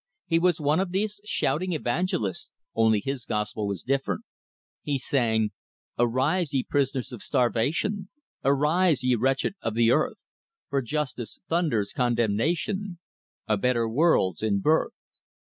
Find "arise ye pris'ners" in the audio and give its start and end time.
5.99-7.11